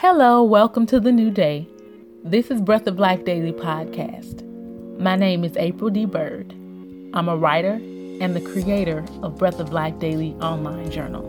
[0.00, 1.68] Hello, welcome to the new day.
[2.24, 4.42] This is Breath of Life Daily Podcast.
[4.98, 6.06] My name is April D.
[6.06, 6.52] Bird.
[7.12, 7.72] I'm a writer
[8.18, 11.28] and the creator of Breath of Life Daily Online Journal,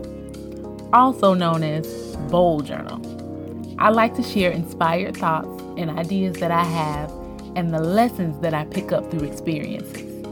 [0.94, 3.76] also known as Bold Journal.
[3.78, 7.10] I like to share inspired thoughts and ideas that I have
[7.54, 10.24] and the lessons that I pick up through experiences.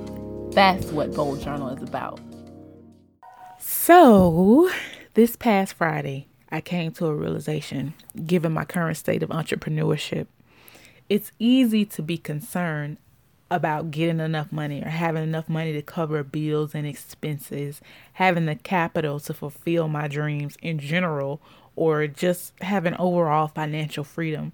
[0.55, 2.21] That's what Bold Journal is about.
[3.59, 4.71] So,
[5.13, 7.95] this past Friday, I came to a realization
[8.27, 10.27] given my current state of entrepreneurship.
[11.09, 12.99] It's easy to be concerned
[13.51, 17.81] about getting enough money or having enough money to cover bills and expenses,
[18.15, 21.41] having the capital to fulfill my dreams in general,
[21.75, 24.53] or just having overall financial freedom.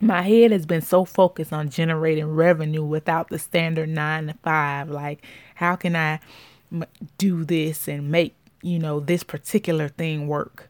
[0.00, 4.90] My head has been so focused on generating revenue without the standard nine to five.
[4.90, 6.20] Like, how can I
[7.16, 10.68] do this and make, you know, this particular thing work?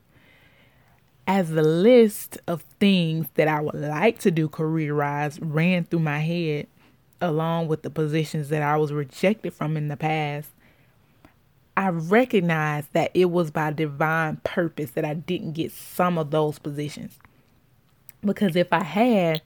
[1.27, 6.01] As the list of things that I would like to do career wise ran through
[6.01, 6.69] my head,
[7.21, 10.51] along with the positions that I was rejected from in the past,
[11.77, 16.59] I recognized that it was by divine purpose that I didn't get some of those
[16.59, 17.19] positions.
[18.25, 19.43] Because if I had,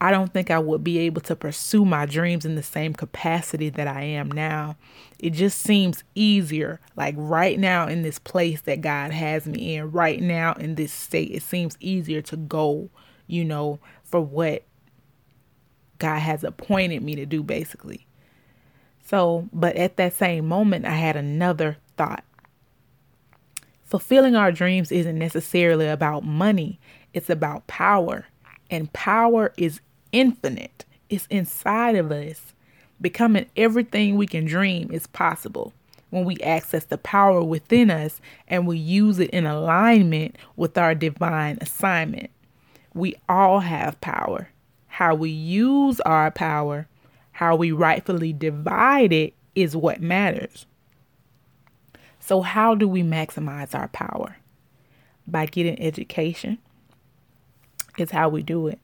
[0.00, 3.70] I don't think I would be able to pursue my dreams in the same capacity
[3.70, 4.76] that I am now.
[5.18, 9.90] It just seems easier, like right now in this place that God has me in,
[9.90, 12.90] right now in this state, it seems easier to go,
[13.26, 14.64] you know, for what
[15.98, 18.06] God has appointed me to do, basically.
[19.02, 22.24] So, but at that same moment, I had another thought.
[23.84, 26.80] Fulfilling our dreams isn't necessarily about money,
[27.14, 28.26] it's about power.
[28.68, 29.80] And power is
[30.12, 32.52] infinite, it's inside of us.
[33.00, 35.72] Becoming everything we can dream is possible
[36.10, 40.94] when we access the power within us and we use it in alignment with our
[40.94, 42.30] divine assignment.
[42.94, 44.48] We all have power.
[44.86, 46.88] How we use our power,
[47.32, 50.66] how we rightfully divide it, is what matters.
[52.18, 54.36] So, how do we maximize our power?
[55.26, 56.58] By getting education,
[57.98, 58.78] is how we do it.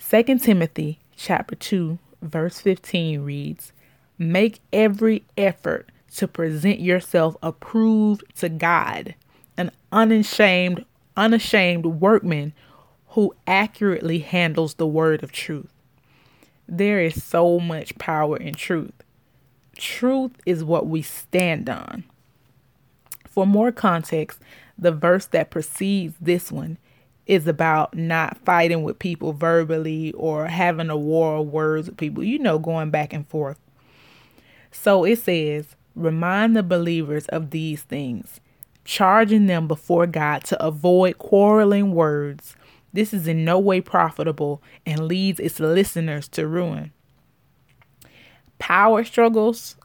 [0.00, 3.72] 2 Timothy chapter 2 verse 15 reads,
[4.18, 9.14] "Make every effort to present yourself approved to God,
[9.56, 10.84] an unashamed
[11.16, 12.54] unashamed workman
[13.08, 15.70] who accurately handles the word of truth."
[16.66, 19.04] There is so much power in truth.
[19.76, 22.04] Truth is what we stand on.
[23.26, 24.40] For more context,
[24.78, 26.78] the verse that precedes this one
[27.26, 32.24] is about not fighting with people verbally or having a war of words with people,
[32.24, 33.58] you know, going back and forth.
[34.72, 38.40] So it says, remind the believers of these things,
[38.84, 42.56] charging them before God to avoid quarreling words.
[42.92, 46.92] This is in no way profitable and leads its listeners to ruin.
[48.58, 49.76] Power struggles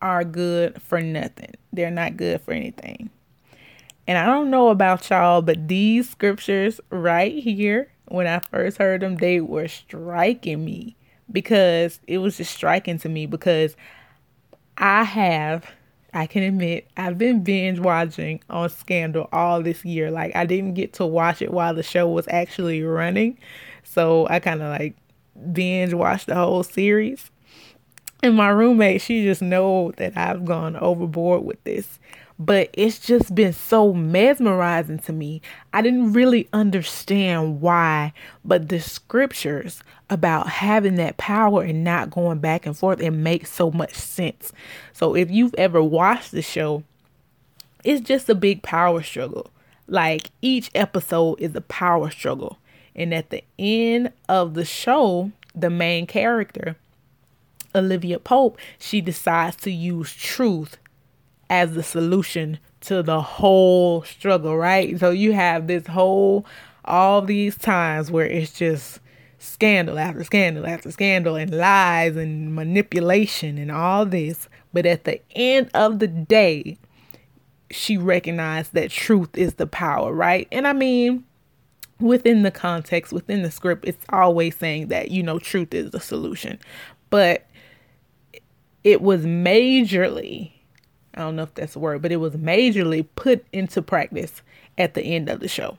[0.00, 3.10] are good for nothing, they're not good for anything.
[4.06, 9.00] And I don't know about y'all, but these scriptures right here, when I first heard
[9.00, 10.96] them, they were striking me
[11.30, 13.76] because it was just striking to me because
[14.76, 15.66] I have,
[16.12, 20.10] I can admit, I've been binge watching on Scandal all this year.
[20.10, 23.38] Like, I didn't get to watch it while the show was actually running.
[23.84, 24.96] So I kind of like
[25.52, 27.30] binge watched the whole series.
[28.22, 31.98] And my roommate, she just know that I've gone overboard with this
[32.44, 35.40] but it's just been so mesmerizing to me.
[35.72, 38.12] I didn't really understand why,
[38.44, 39.80] but the scriptures
[40.10, 44.52] about having that power and not going back and forth, it makes so much sense.
[44.92, 46.82] So if you've ever watched the show,
[47.84, 49.50] it's just a big power struggle.
[49.86, 52.58] Like each episode is a power struggle.
[52.96, 56.74] And at the end of the show, the main character,
[57.72, 60.76] Olivia Pope, she decides to use truth
[61.52, 64.98] as the solution to the whole struggle, right?
[64.98, 66.46] So you have this whole,
[66.86, 69.00] all these times where it's just
[69.38, 74.48] scandal after scandal after scandal and lies and manipulation and all this.
[74.72, 76.78] But at the end of the day,
[77.70, 80.48] she recognized that truth is the power, right?
[80.50, 81.22] And I mean,
[82.00, 86.00] within the context, within the script, it's always saying that, you know, truth is the
[86.00, 86.58] solution.
[87.10, 87.46] But
[88.84, 90.51] it was majorly
[91.14, 94.42] I don't know if that's a word, but it was majorly put into practice
[94.78, 95.76] at the end of the show.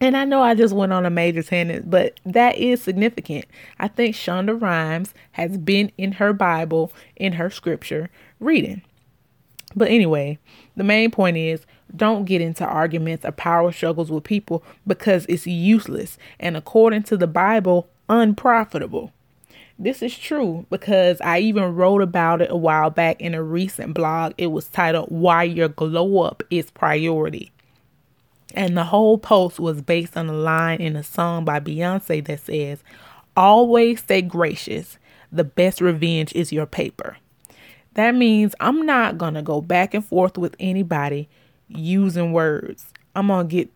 [0.00, 3.44] And I know I just went on a major tangent, but that is significant.
[3.78, 8.82] I think Shonda Rhimes has been in her Bible, in her scripture, reading.
[9.76, 10.38] But anyway,
[10.76, 15.46] the main point is Don't get into arguments or power struggles with people because it's
[15.46, 19.12] useless and, according to the Bible, unprofitable.
[19.82, 23.94] This is true because I even wrote about it a while back in a recent
[23.94, 24.32] blog.
[24.38, 27.50] It was titled Why Your Glow Up is Priority.
[28.54, 32.38] And the whole post was based on a line in a song by Beyonce that
[32.38, 32.84] says,
[33.36, 34.98] Always stay gracious.
[35.32, 37.16] The best revenge is your paper.
[37.94, 41.28] That means I'm not going to go back and forth with anybody
[41.66, 42.92] using words.
[43.16, 43.70] I'm going to get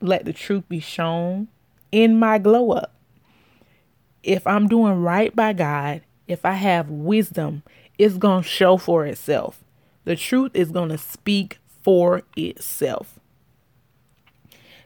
[0.00, 1.48] let the truth be shown
[1.90, 2.93] in my glow up.
[4.24, 7.62] If I'm doing right by God, if I have wisdom,
[7.98, 9.62] it's going to show for itself.
[10.04, 13.20] The truth is going to speak for itself.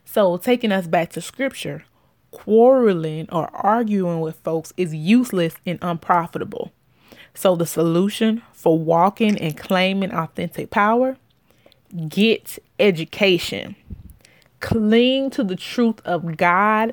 [0.05, 1.85] So, taking us back to scripture,
[2.32, 6.73] quarreling or arguing with folks is useless and unprofitable.
[7.35, 11.17] So, the solution for walking and claiming authentic power
[12.08, 13.76] get education.
[14.61, 16.93] Cling to the truth of God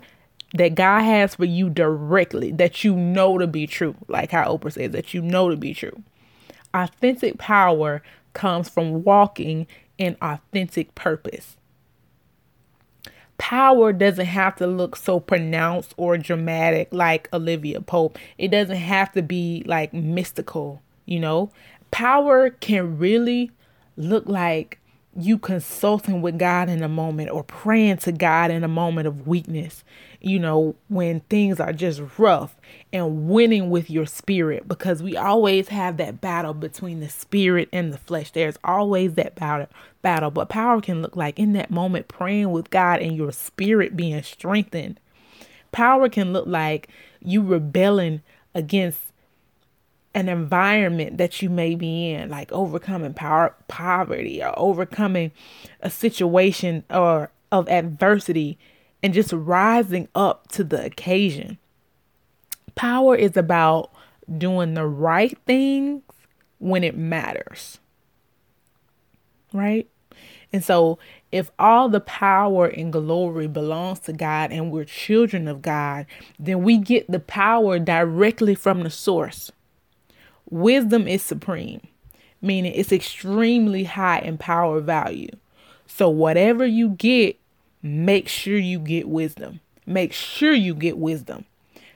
[0.57, 4.73] that God has for you directly, that you know to be true, like how Oprah
[4.73, 6.03] says, that you know to be true.
[6.73, 8.01] Authentic power
[8.33, 9.67] comes from walking
[9.97, 11.57] in authentic purpose.
[13.37, 18.17] Power doesn't have to look so pronounced or dramatic like Olivia Pope.
[18.37, 21.51] It doesn't have to be like mystical, you know?
[21.91, 23.51] Power can really
[23.97, 24.79] look like
[25.17, 29.27] you consulting with God in a moment or praying to God in a moment of
[29.27, 29.83] weakness,
[30.19, 32.55] you know, when things are just rough
[32.91, 37.93] and winning with your spirit because we always have that battle between the spirit and
[37.93, 38.31] the flesh.
[38.31, 39.67] There's always that battle
[40.01, 43.95] battle, but power can look like in that moment praying with God and your spirit
[43.95, 44.99] being strengthened.
[45.71, 46.89] Power can look like
[47.21, 48.21] you rebelling
[48.53, 48.99] against
[50.15, 55.31] an environment that you may be in, like overcoming power, poverty or overcoming
[55.81, 58.57] a situation or of adversity
[59.03, 61.57] and just rising up to the occasion.
[62.75, 63.91] Power is about
[64.37, 66.01] doing the right things
[66.59, 67.79] when it matters.
[69.51, 69.87] Right?
[70.53, 70.97] And so,
[71.33, 76.05] if all the power and glory belongs to God and we're children of God,
[76.39, 79.51] then we get the power directly from the source.
[80.55, 81.81] Wisdom is supreme,
[82.41, 85.27] meaning it's extremely high in power value.
[85.85, 87.37] So, whatever you get,
[87.83, 89.59] make sure you get wisdom.
[89.85, 91.43] Make sure you get wisdom.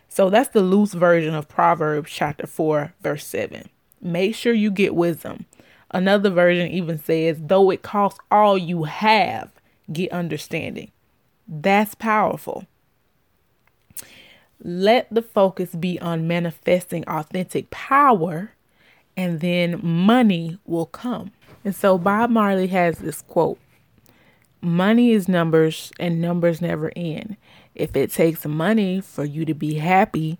[0.10, 3.70] So, that's the loose version of Proverbs chapter 4, verse 7.
[4.02, 5.46] Make sure you get wisdom.
[5.92, 9.52] Another version even says, though it costs all you have,
[9.90, 10.92] get understanding.
[11.48, 12.68] That's powerful.
[14.62, 18.52] Let the focus be on manifesting authentic power,
[19.16, 21.32] and then money will come.
[21.64, 23.60] And so Bob Marley has this quote
[24.62, 27.38] Money is numbers, and numbers never end.
[27.76, 30.38] If it takes money for you to be happy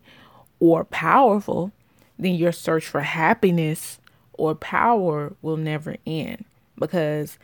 [0.60, 1.72] or powerful,
[2.18, 4.00] then your search for happiness
[4.34, 6.44] or power will never end.
[6.78, 7.40] Because,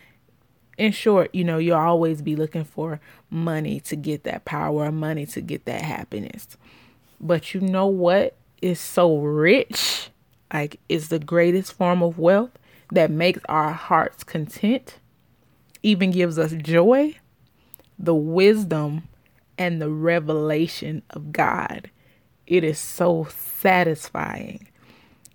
[0.78, 3.00] in short, you know, you'll always be looking for
[3.30, 6.58] money to get that power, or money to get that happiness.
[7.20, 10.10] But you know what is so rich?
[10.54, 12.52] Like, is the greatest form of wealth
[12.92, 15.00] that makes our hearts content,
[15.84, 17.16] even gives us joy,
[17.98, 19.04] the wisdom
[19.58, 21.90] and the revelation of God.
[22.48, 24.68] It is so satisfying.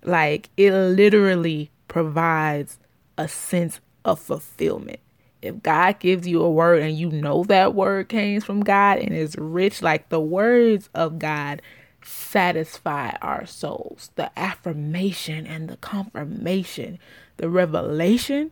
[0.02, 2.78] Like, it literally provides
[3.18, 5.00] a sense of fulfillment.
[5.42, 9.14] If God gives you a word and you know that word came from God and
[9.14, 11.62] is rich, like the words of God
[12.04, 14.10] satisfy our souls.
[14.16, 16.98] The affirmation and the confirmation,
[17.36, 18.50] the revelation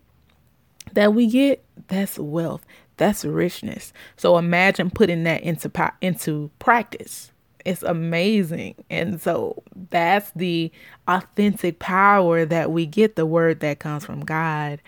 [0.92, 2.64] that we get, that's wealth.
[2.96, 3.92] That's richness.
[4.16, 7.30] So imagine putting that into into practice.
[7.64, 8.74] It's amazing.
[8.90, 10.72] And so that's the
[11.06, 14.80] authentic power that we get the word that comes from God.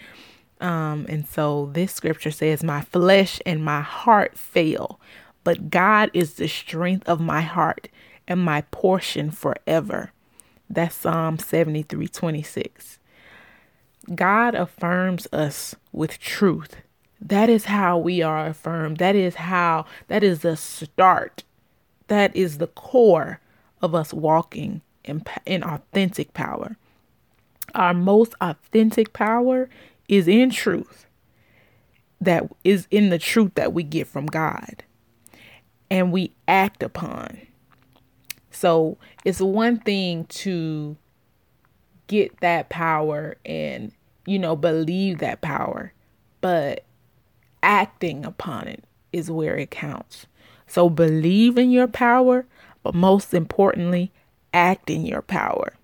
[0.60, 5.00] Um, and so this scripture says, My flesh and my heart fail,
[5.42, 7.88] but God is the strength of my heart
[8.28, 10.12] and my portion forever.
[10.68, 12.98] That's Psalm 73 26.
[14.14, 16.76] God affirms us with truth.
[17.20, 18.98] That is how we are affirmed.
[18.98, 21.44] That is how, that is the start.
[22.08, 23.40] That is the core
[23.82, 26.76] of us walking in, in authentic power.
[27.74, 29.68] Our most authentic power
[30.10, 31.06] is in truth,
[32.20, 34.82] that is in the truth that we get from God
[35.90, 37.38] and we act upon.
[38.50, 40.96] So it's one thing to
[42.08, 43.92] get that power and,
[44.26, 45.92] you know, believe that power,
[46.40, 46.84] but
[47.62, 50.26] acting upon it is where it counts.
[50.66, 52.46] So believe in your power,
[52.82, 54.12] but most importantly,
[54.52, 55.74] act in your power.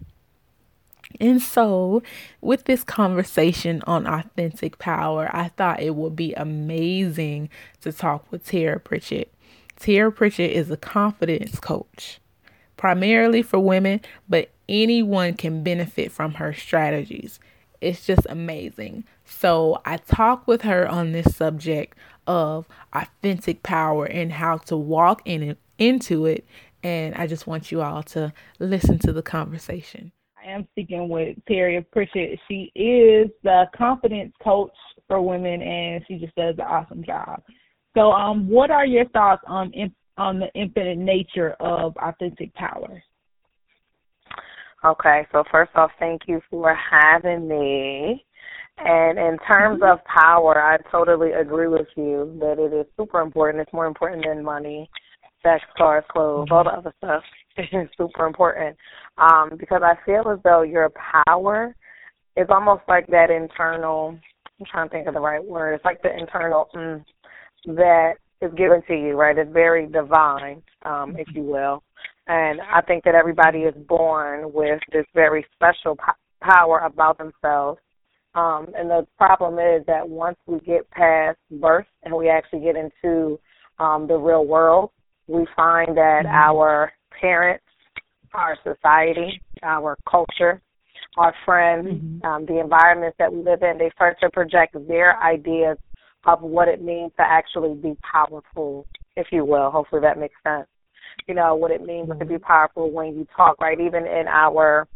[1.20, 2.02] And so,
[2.40, 7.48] with this conversation on authentic power, I thought it would be amazing
[7.82, 9.32] to talk with Taria Pritchett.
[9.78, 12.18] Taria Pritchett is a confidence coach,
[12.76, 17.38] primarily for women, but anyone can benefit from her strategies.
[17.80, 19.04] It's just amazing.
[19.24, 21.96] So, I talked with her on this subject
[22.26, 26.44] of authentic power and how to walk in it, into it.
[26.82, 30.12] And I just want you all to listen to the conversation.
[30.46, 32.38] Am speaking with Taria Pritchett.
[32.46, 34.70] She is the confidence coach
[35.08, 37.42] for women, and she just does an awesome job.
[37.96, 39.72] So, um, what are your thoughts on
[40.16, 43.02] on the infinite nature of authentic power?
[44.84, 48.24] Okay, so first off, thank you for having me.
[48.78, 53.62] And in terms of power, I totally agree with you that it is super important.
[53.62, 54.88] It's more important than money,
[55.42, 57.24] sex, cars, clothes, all the other stuff
[57.56, 58.76] It's super important.
[59.18, 60.90] Um, because I feel as though your
[61.26, 61.74] power
[62.36, 64.18] is almost like that internal
[64.58, 65.74] I'm trying to think of the right word.
[65.74, 67.04] It's like the internal mm,
[67.66, 69.36] that is given to you, right?
[69.36, 71.82] It's very divine, um, if you will.
[72.26, 77.80] And I think that everybody is born with this very special po- power about themselves
[78.36, 82.76] um, and the problem is that once we get past birth and we actually get
[82.76, 83.40] into
[83.78, 84.90] um, the real world,
[85.26, 86.34] we find that mm-hmm.
[86.34, 87.64] our parents,
[88.34, 90.60] our society, our culture,
[91.16, 92.26] our friends, mm-hmm.
[92.26, 95.78] um, the environments that we live in, they start to project their ideas
[96.26, 99.70] of what it means to actually be powerful, if you will.
[99.70, 100.66] Hopefully that makes sense.
[101.26, 102.18] You know, what it means mm-hmm.
[102.18, 103.80] to be powerful when you talk, right?
[103.80, 104.86] Even in our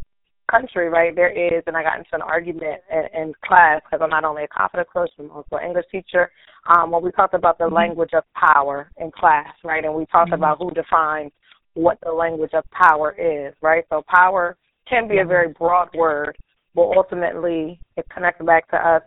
[0.50, 4.10] country, right, there is, and I got into an argument in, in class because I'm
[4.10, 6.30] not only a confidence coach, I'm also an English teacher.
[6.68, 7.76] Um, when we talked about the mm-hmm.
[7.76, 10.42] language of power in class, right, and we talked mm-hmm.
[10.42, 11.32] about who defines
[11.74, 13.84] what the language of power is, right.
[13.90, 14.56] So power
[14.88, 15.64] can be a very mm-hmm.
[15.64, 16.36] broad word,
[16.74, 19.02] but ultimately it connects back to us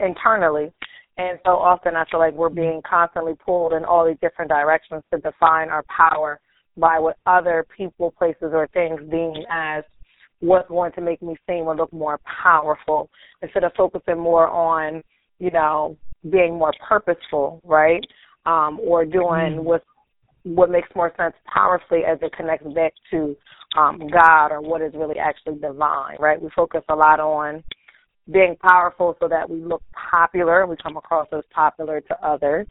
[0.00, 0.72] internally.
[1.18, 5.02] And so often I feel like we're being constantly pulled in all these different directions
[5.12, 6.40] to define our power
[6.76, 9.82] by what other people, places, or things deem as
[10.40, 13.08] what's going to make me seem or look more powerful
[13.40, 15.02] instead of focusing more on,
[15.38, 15.96] you know,
[16.30, 18.04] being more purposeful, right?
[18.44, 19.64] Um, or doing mm-hmm.
[20.46, 23.36] What makes more sense powerfully as it connects back to
[23.76, 26.40] um, God or what is really actually divine, right?
[26.40, 27.64] We focus a lot on
[28.32, 32.68] being powerful so that we look popular, and we come across as popular to others,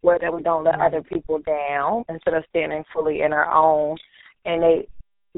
[0.00, 3.96] where that we don't let other people down instead of standing fully in our own
[4.44, 4.88] innate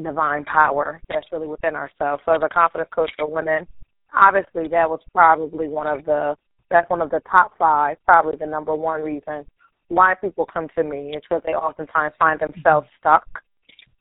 [0.03, 2.23] divine power that's really within ourselves.
[2.27, 3.67] So as a confidence coach for women,
[4.15, 6.37] obviously that was probably one of the
[6.71, 9.45] that's one of the top five, probably the number one reason
[9.91, 13.27] why people come to me is because they oftentimes find themselves stuck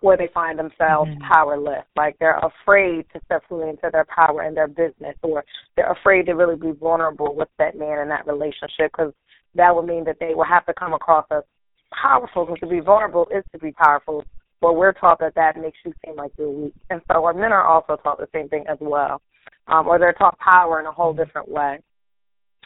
[0.02, 1.32] where they find themselves mm-hmm.
[1.32, 1.84] powerless.
[1.98, 5.44] Like they're afraid to step fully into their power in their business or
[5.76, 9.12] they're afraid to really be vulnerable with that man in that relationship because
[9.56, 11.44] that would mean that they will have to come across as
[11.92, 14.24] powerful because to be vulnerable is to be powerful
[14.62, 16.74] but we're taught that that makes you seem like you're weak.
[16.90, 19.22] And so our men are also taught the same thing as well.
[19.68, 21.80] Um, or they're taught power in a whole different way,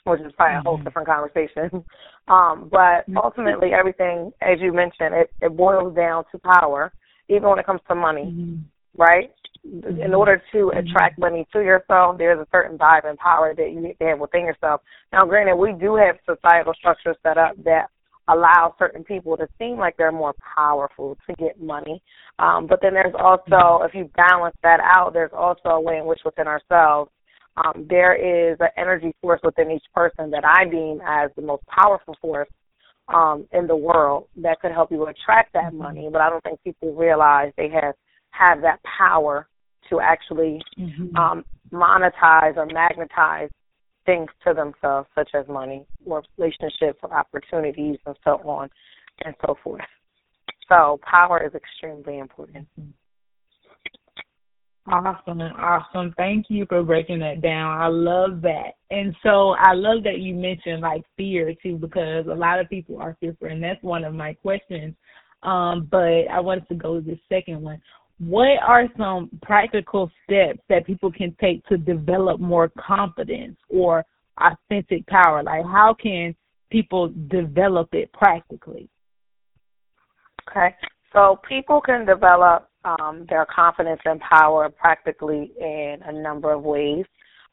[0.06, 0.84] which is probably a whole mm-hmm.
[0.84, 1.70] different conversation.
[2.28, 3.18] um, but mm-hmm.
[3.18, 6.92] ultimately, everything, as you mentioned, it, it boils down to power,
[7.30, 9.02] even when it comes to money, mm-hmm.
[9.02, 9.32] right?
[9.64, 13.80] In order to attract money to yourself, there's a certain vibe and power that you
[13.80, 14.82] need to have within yourself.
[15.14, 17.88] Now, granted, we do have societal structures set up that
[18.28, 22.02] allow certain people to seem like they're more powerful to get money.
[22.40, 26.06] Um, but then there's also, if you balance that out, there's also a way in
[26.06, 27.10] which within ourselves
[27.58, 31.64] um, there is an energy force within each person that I deem as the most
[31.68, 32.50] powerful force
[33.14, 36.10] um, in the world that could help you attract that money.
[36.12, 37.96] But I don't think people realize they have
[38.32, 39.48] have that power
[39.90, 41.16] to actually mm-hmm.
[41.16, 43.50] um, monetize or magnetize
[44.06, 48.70] things to themselves, such as money or relationships or opportunities and so on
[49.24, 49.82] and so forth.
[50.68, 52.68] So power is extremely important.
[54.86, 56.14] Awesome, awesome.
[56.18, 57.82] Thank you for breaking that down.
[57.82, 58.74] I love that.
[58.92, 62.98] And so I love that you mentioned like fear too, because a lot of people
[63.00, 64.94] are fearful, and that's one of my questions.
[65.44, 67.82] Um, but I wanted to go to the second one
[68.20, 74.06] what are some practical steps that people can take to develop more confidence or
[74.38, 75.44] authentic power?
[75.44, 76.36] Like, how can
[76.72, 78.90] people develop it practically?
[80.50, 80.76] Okay,
[81.14, 87.06] so people can develop um, their confidence and power practically in a number of ways.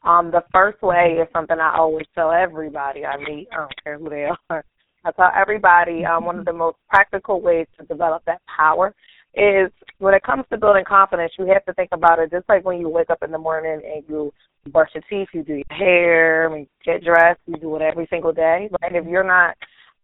[0.03, 3.47] Um, the first way is something I always tell everybody I meet.
[3.51, 4.65] I don't care who they are.
[5.03, 8.93] I tell everybody um, one of the most practical ways to develop that power
[9.35, 12.65] is when it comes to building confidence, you have to think about it just like
[12.65, 14.33] when you wake up in the morning and you
[14.71, 18.33] brush your teeth, you do your hair, you get dressed, you do it every single
[18.33, 18.69] day.
[18.81, 18.95] Right?
[18.95, 19.55] If you're not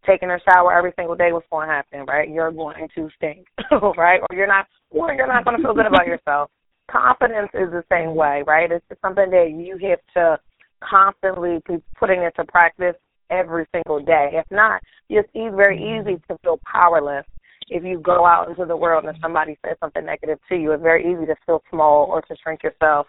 [0.05, 2.29] taking a shower every single day, what's going to happen, right?
[2.29, 3.45] You're going to stink,
[3.97, 4.21] right?
[4.29, 6.49] Or you're not, or you're not going to feel good about yourself.
[6.89, 8.71] Confidence is the same way, right?
[8.71, 10.39] It's something that you have to
[10.81, 12.95] constantly be putting into practice
[13.29, 14.29] every single day.
[14.33, 17.25] If not, it's very easy to feel powerless
[17.69, 20.71] if you go out into the world and somebody says something negative to you.
[20.71, 23.07] It's very easy to feel small or to shrink yourself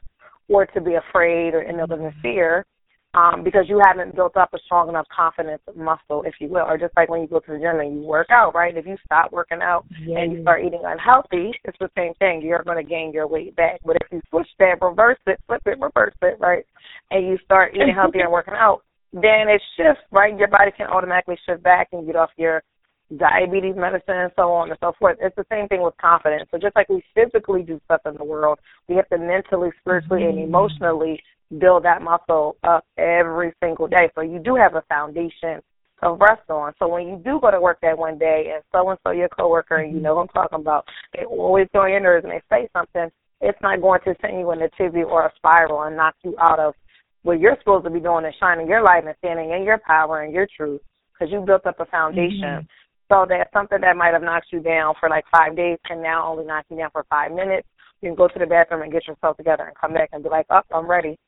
[0.48, 2.64] or to be afraid or end up in in fear
[3.18, 6.66] um, because you haven't built up a strong enough confidence muscle, if you will.
[6.66, 8.76] Or just like when you go to the gym and you work out, right?
[8.76, 10.18] If you stop working out yes.
[10.20, 12.42] and you start eating unhealthy, it's the same thing.
[12.42, 13.80] You're going to gain your weight back.
[13.84, 16.64] But if you switch that, reverse it, flip it, reverse it, right?
[17.10, 18.82] And you start eating healthy and working out,
[19.12, 20.38] then it shifts, right?
[20.38, 22.62] Your body can automatically shift back and get off your
[23.16, 25.16] diabetes medicine and so on and so forth.
[25.20, 26.48] It's the same thing with confidence.
[26.50, 30.24] So just like we physically do stuff in the world, we have to mentally, spiritually,
[30.24, 30.48] and mm-hmm.
[30.48, 31.20] emotionally
[31.56, 34.10] build that muscle up every single day.
[34.14, 35.62] So you do have a foundation
[36.02, 36.72] to rest on.
[36.78, 39.28] So when you do go to work that one day and so and so your
[39.28, 42.32] coworker and you know what I'm talking about, they always go on your nerves and
[42.32, 45.82] they say something, it's not going to send you in a tizzy or a spiral
[45.82, 46.74] and knock you out of
[47.22, 50.22] what you're supposed to be doing and shining your light and standing in your power
[50.22, 50.80] and your truth
[51.12, 52.42] because you built up a foundation.
[52.42, 52.66] Mm-hmm.
[53.08, 56.30] So that something that might have knocked you down for like five days can now
[56.30, 57.66] only knock you down for five minutes.
[58.02, 60.28] You can go to the bathroom and get yourself together and come back and be
[60.28, 61.18] like, oh, I'm ready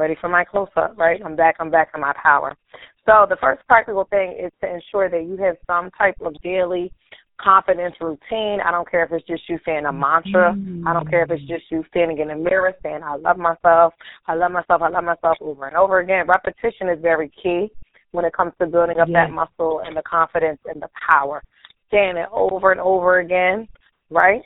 [0.00, 1.20] ready for my close up, right?
[1.24, 2.56] I'm back, I'm back to my power.
[3.04, 6.90] So the first practical thing is to ensure that you have some type of daily
[7.38, 8.60] confidence routine.
[8.64, 10.54] I don't care if it's just you saying a mantra.
[10.54, 10.88] Mm-hmm.
[10.88, 13.92] I don't care if it's just you standing in the mirror saying, I love myself,
[14.26, 16.26] I love myself, I love myself over and over again.
[16.26, 17.70] Repetition is very key
[18.12, 19.28] when it comes to building up yes.
[19.28, 21.42] that muscle and the confidence and the power.
[21.90, 23.68] Saying it over and over again,
[24.08, 24.42] right?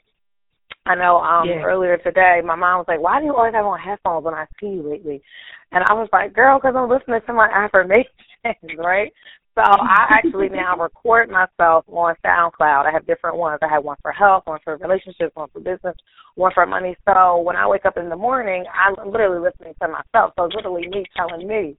[0.87, 1.63] I know um yeah.
[1.63, 4.47] earlier today my mom was like, "Why do you always have on headphones when I
[4.61, 5.23] see you lately?"
[5.73, 9.13] And I was like, "Girl, because I'm listening to my affirmations, right?"
[9.55, 12.87] So I actually now record myself on SoundCloud.
[12.87, 13.61] I have different ones.
[13.63, 15.95] I have one for health, one for relationships, one for business,
[16.35, 16.97] one for money.
[17.09, 20.33] So when I wake up in the morning, I'm literally listening to myself.
[20.37, 21.77] So it's literally me telling me,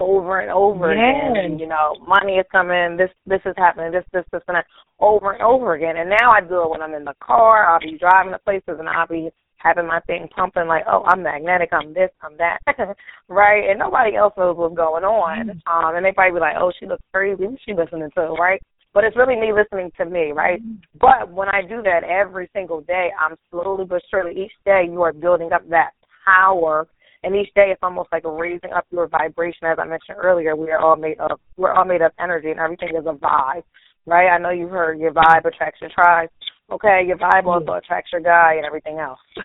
[0.00, 1.30] over and over yes.
[1.30, 1.58] again.
[1.58, 4.66] You know, money is coming, this this is happening, this, this, this and that
[4.98, 5.96] over and over again.
[5.96, 8.80] And now I do it when I'm in the car, I'll be driving to places
[8.80, 12.58] and I'll be having my thing pumping like, Oh, I'm magnetic, I'm this, I'm that
[13.28, 13.68] right?
[13.68, 15.48] And nobody else knows what's going on.
[15.48, 15.68] Mm-hmm.
[15.68, 18.60] Um and they probably be like, Oh, she looks crazy, who's she listening to, right?
[18.92, 20.60] But it's really me listening to me, right?
[20.60, 20.98] Mm-hmm.
[20.98, 25.02] But when I do that every single day, I'm slowly but surely each day you
[25.02, 25.90] are building up that
[26.24, 26.88] power
[27.22, 29.66] and each day it's almost like raising up your vibration.
[29.66, 32.60] As I mentioned earlier, we are all made of we're all made of energy, and
[32.60, 33.62] everything is a vibe,
[34.06, 34.28] right?
[34.28, 36.30] I know you've heard your vibe attracts your tribe.
[36.70, 37.48] Okay, your vibe mm-hmm.
[37.48, 39.20] also attracts your guy and everything else.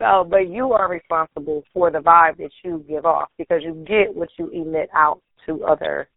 [0.00, 4.14] So, but you are responsible for the vibe that you give off because you get
[4.14, 6.08] what you emit out to other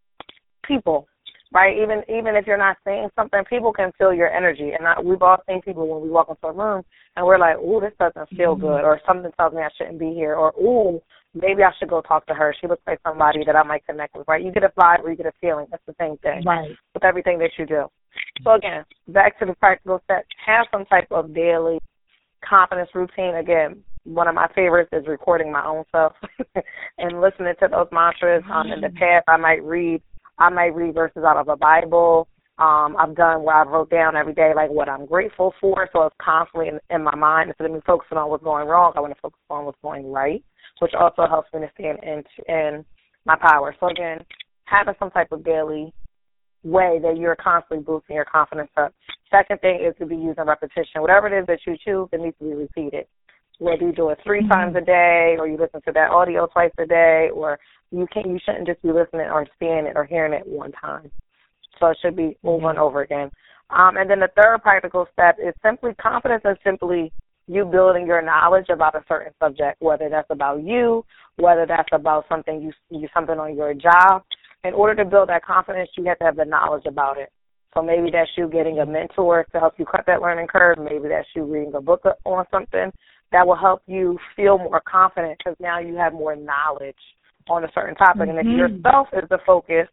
[0.64, 1.08] people
[1.54, 1.78] right?
[1.78, 4.72] Even even if you're not saying something, people can feel your energy.
[4.78, 6.84] And I, we've all seen people when we walk into a room
[7.16, 8.62] and we're like, "Ooh, this doesn't feel mm-hmm.
[8.62, 11.02] good," or something tells me I shouldn't be here, or "Ooh,
[11.34, 12.56] maybe I should go talk to her.
[12.60, 14.44] She looks like somebody that I might connect with." Right?
[14.44, 15.68] You get a vibe or you get a feeling.
[15.70, 16.70] That's the same thing, right?
[16.94, 17.88] With everything that you do.
[18.44, 20.28] So again, back to the practical steps.
[20.46, 21.80] Have some type of daily
[22.48, 23.36] confidence routine.
[23.36, 26.14] Again, one of my favorites is recording my own self
[26.98, 28.44] and listening to those mantras.
[28.52, 30.02] Um, in the past, I might read
[30.38, 32.28] I might read verses out of a Bible.
[32.58, 36.04] Um, I've done where I wrote down every day like what I'm grateful for, so
[36.04, 38.94] it's constantly in, in my mind instead of me focusing on what's going wrong.
[38.96, 40.44] I want to focus on what's going right,
[40.80, 42.86] which also helps me to stand in in
[43.26, 43.76] my power.
[43.80, 44.20] So again,
[44.66, 45.94] having some type of daily
[46.64, 48.94] way that you're constantly boosting your confidence up.
[49.32, 51.02] Second thing is to be using repetition.
[51.02, 53.06] Whatever it is that you choose, it needs to be repeated.
[53.62, 54.50] Whether you do it 3 mm-hmm.
[54.50, 57.60] times a day, or you listen to that audio twice a day, or
[57.92, 61.12] you can't you shouldn't just be listening or seeing it or hearing it one time.
[61.80, 63.30] So it should be over and over again.
[63.70, 67.14] Um, and then the third practical step is simply confidence and simply
[67.48, 72.26] you building your knowledge about a certain subject, whether that's about you, whether that's about
[72.30, 74.24] something you you something on your job.
[74.64, 77.32] In order to build that confidence, you have to have the knowledge about it.
[77.76, 80.80] So maybe that's you getting a mentor to help you cut that learning curve.
[80.80, 82.92] Maybe that's you reading a book on something
[83.32, 86.96] that will help you feel more confident because now you have more knowledge
[87.50, 88.24] on a certain topic.
[88.24, 88.30] Mm-hmm.
[88.30, 88.76] And if mm-hmm.
[88.76, 89.88] yourself is the focus,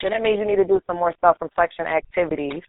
[0.00, 2.62] then it means you need to do some more self reflection activities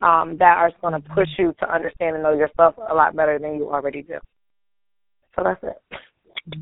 [0.00, 3.38] um, that are going to push you to understand and know yourself a lot better
[3.38, 4.18] than you already do.
[5.36, 6.60] So that's it.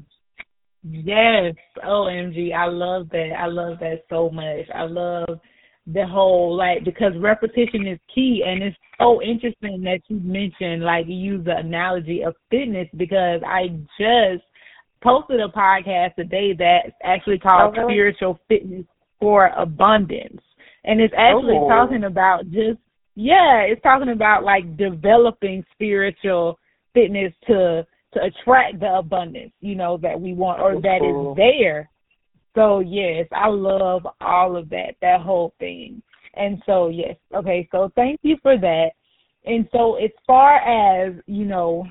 [0.83, 1.55] Yes.
[1.85, 2.55] OMG.
[2.55, 3.31] I love that.
[3.39, 4.67] I love that so much.
[4.75, 5.41] I love
[5.87, 11.07] the whole like because repetition is key and it's so interesting that you mentioned like
[11.07, 13.69] you use the analogy of fitness because I
[13.99, 14.43] just
[15.03, 17.75] posted a podcast today that's actually called.
[17.75, 18.85] Spiritual Fitness
[19.21, 20.43] for Abundance.
[20.85, 21.69] And it's actually Oh.
[21.69, 22.79] talking about just
[23.15, 26.59] yeah, it's talking about like developing spiritual
[26.93, 31.91] fitness to to attract the abundance, you know, that we want or that is there.
[32.57, 36.03] So yes, I love all of that, that whole thing.
[36.35, 38.91] And so yes, okay, so thank you for that.
[39.45, 41.87] And so as far as, you know,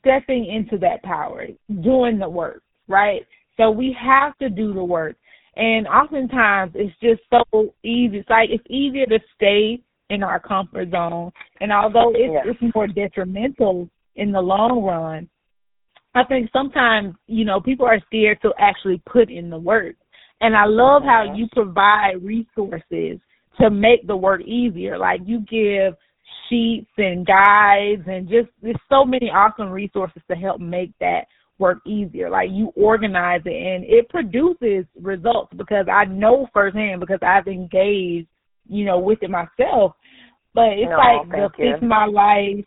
[0.00, 1.46] stepping into that power,
[1.82, 3.26] doing the work, right?
[3.56, 5.16] So we have to do the work.
[5.56, 8.18] And oftentimes it's just so easy.
[8.18, 11.32] It's like it's easier to stay in our comfort zone.
[11.60, 12.50] And although it's Yeah.
[12.50, 15.28] it's more detrimental in the long run,
[16.14, 19.96] I think sometimes, you know, people are scared to actually put in the work.
[20.40, 23.18] And I love how you provide resources
[23.60, 24.98] to make the work easier.
[24.98, 25.94] Like you give
[26.48, 31.22] sheets and guides and just there's so many awesome resources to help make that
[31.58, 32.30] work easier.
[32.30, 38.28] Like you organize it and it produces results because I know firsthand because I've engaged,
[38.68, 39.92] you know, with it myself.
[40.52, 41.72] But it's No, like the you.
[41.72, 42.64] fix my life.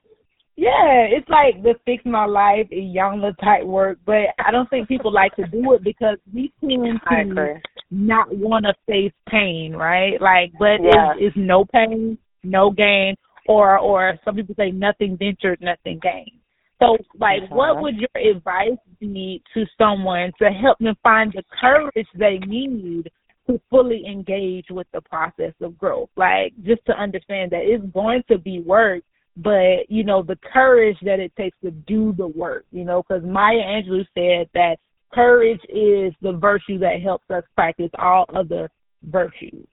[0.57, 4.87] Yeah, it's like the fix my life and Iyanla type work, but I don't think
[4.87, 6.99] people like to do it because we tend
[7.35, 10.19] to not want to face pain, right?
[10.19, 11.11] Like, but Yeah.
[11.13, 13.15] it's, it's no pain, no gain,
[13.47, 16.31] or or some people say nothing ventured, nothing gained.
[16.79, 17.51] So, like, Mhm.
[17.51, 23.11] what would your advice be to someone to help them find the courage they need
[23.45, 26.09] to fully engage with the process of growth?
[26.15, 29.03] Like, just to understand that it's going to be work,
[29.37, 32.65] but you know the courage that it takes to do the work.
[32.71, 34.77] You know, because Maya Angelou said that
[35.13, 38.69] courage is the virtue that helps us practice all other
[39.03, 39.67] virtues.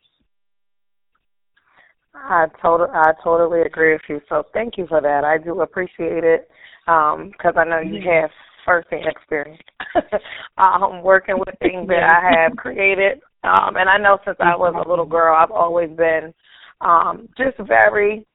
[2.14, 4.20] I total I totally agree with you.
[4.28, 5.24] So thank you for that.
[5.24, 6.48] I do appreciate it
[6.86, 8.30] because I know you have
[8.64, 9.62] firsthand experience
[10.58, 13.20] um, working with things that I have created.
[13.42, 16.32] Um, and I know since I was a little girl, I've always been
[16.80, 18.26] um, just very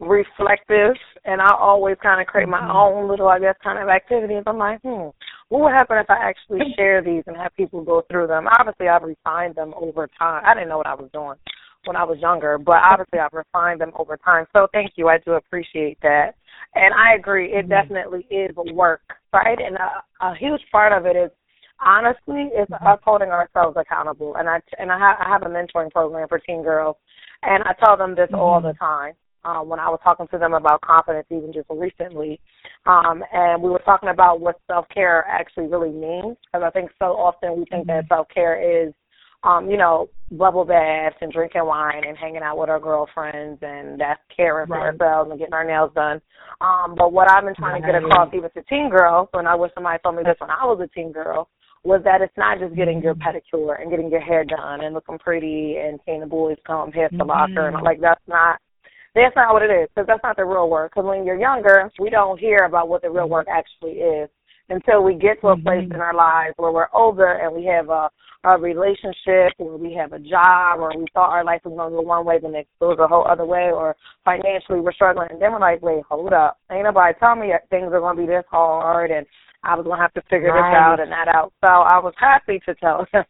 [0.00, 2.76] reflective, and I always kind of create my mm-hmm.
[2.76, 4.42] own little, I guess, kind of activities.
[4.46, 5.08] I'm like, hmm,
[5.48, 8.46] what would happen if I actually share these and have people go through them?
[8.58, 10.42] Obviously, I've refined them over time.
[10.44, 11.36] I didn't know what I was doing
[11.86, 14.46] when I was younger, but obviously I've refined them over time.
[14.54, 15.08] So thank you.
[15.08, 16.32] I do appreciate that.
[16.74, 17.70] And I agree, it mm-hmm.
[17.70, 19.02] definitely is work,
[19.32, 19.58] right?
[19.58, 21.30] And a, a huge part of it is
[21.84, 22.86] honestly is mm-hmm.
[22.86, 24.34] us holding ourselves accountable.
[24.36, 26.96] And I and I, ha- I have a mentoring program for teen girls,
[27.42, 29.14] and I tell them this all the time.
[29.44, 32.40] Um, when I was talking to them about confidence, even just recently,
[32.86, 36.90] um, and we were talking about what self care actually really means, because I think
[36.98, 38.94] so often we think that self care is
[39.44, 44.00] um, you know, bubble baths and drinking wine and hanging out with our girlfriends and
[44.00, 44.98] that's caring for Right.
[45.00, 46.20] ourselves and getting our nails done.
[46.60, 49.54] Um, but what I've been trying to get across even to teen girls, and I
[49.54, 51.48] wish somebody told me this when I was a teen girl,
[51.84, 55.18] was that it's not just getting your pedicure and getting your hair done and looking
[55.18, 58.58] pretty and seeing the boys come hit the locker and like that's not
[59.14, 60.92] that's not what it is because that's not the real work.
[60.92, 64.28] Because when you're younger, we don't hear about what the real work actually is
[64.68, 65.94] until we get to a place mm-hmm.
[65.94, 68.08] in our lives where we're older and we have a
[68.44, 71.96] a relationship or we have a job or we thought our life was going to
[71.96, 75.28] go one way, then it goes a whole other way, or financially we're struggling.
[75.30, 76.58] And then we're like, wait, hold up.
[76.70, 79.26] Ain't nobody tell me that things are going to be this hard and
[79.62, 80.70] I was going to have to figure Right.
[80.70, 81.52] this out and that out.
[81.64, 83.24] So I was happy to tell them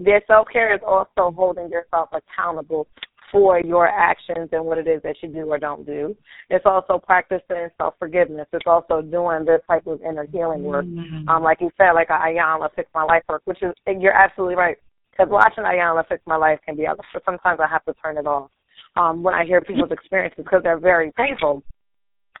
[0.00, 2.86] that self-care is also holding yourself accountable
[3.30, 6.16] for your actions and what it is that you do or don't do.
[6.48, 8.48] It's also practicing self-forgiveness.
[8.52, 10.84] It's also doing this type of inner healing work
[11.28, 14.56] um, like you said, like a Iyanla Fix My Life work, which is you're absolutely
[14.56, 14.76] right.
[15.10, 16.86] Because watching Iyanla Fix My Life can be,
[17.24, 18.50] sometimes I have to turn it off
[18.96, 21.62] um, when I hear people's experiences because they're very painful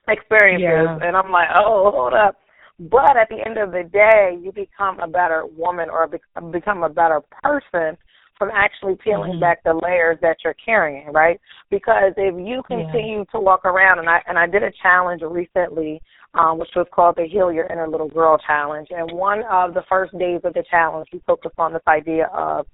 [0.08, 1.06] experiences, Yeah.
[1.06, 2.36] and I'm like, oh, hold up.
[2.78, 6.08] But at the end of the day, you become a better woman or
[6.50, 7.98] become a better person
[8.40, 9.40] from actually peeling Mhm.
[9.40, 11.38] back the layers that you're carrying, right?
[11.68, 16.00] Because if you continue to walk around, and I and I did a challenge recently,
[16.32, 19.82] um, which was called the Heal Your Inner Little Girl Challenge, and one of the
[19.82, 22.66] first days of the challenge, we focused on this idea of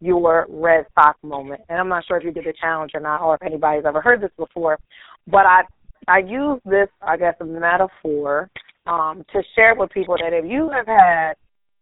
[0.00, 1.62] your red sock moment.
[1.68, 4.00] And I'm not sure if you did the challenge or not, or if anybody's ever
[4.00, 4.80] heard this before,
[5.28, 5.62] but I
[6.08, 8.50] I use this, I guess, metaphor
[8.86, 11.34] um, to share with people that if you have had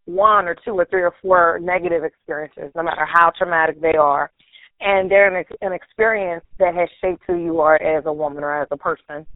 [0.06, 4.30] one or two or three or four negative experiences, no matter how traumatic they are,
[4.80, 8.62] and they're an, an experience that has shaped who you are as a woman or
[8.62, 9.26] as a person.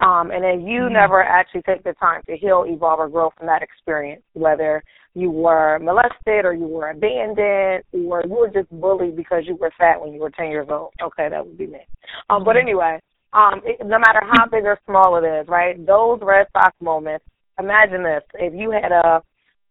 [0.00, 3.46] Um, and then you never actually take the time to heal, evolve, or grow from
[3.46, 4.82] that experience, whether
[5.14, 9.70] you were molested or you were abandoned or you were just bullied because you were
[9.78, 10.92] fat when you were 10 years old.
[11.00, 11.86] Okay, that would be me.
[12.28, 12.66] Um, but mm-hmm.
[12.66, 13.00] anyway,
[13.32, 15.84] um, it, no matter how big or small it is, right?
[15.86, 17.24] Those red socks moments.
[17.58, 19.22] Imagine this: if you had a